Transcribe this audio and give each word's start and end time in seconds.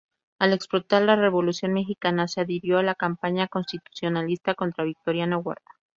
Al 0.39 0.53
explotar 0.53 1.03
la 1.03 1.15
Revolución 1.15 1.73
Mexicana, 1.73 2.27
se 2.27 2.41
adhirió 2.41 2.79
a 2.79 2.81
la 2.81 2.95
campaña 2.95 3.47
constitucionalista 3.47 4.55
contra 4.55 4.83
Victoriano 4.83 5.37
Huerta. 5.37 5.71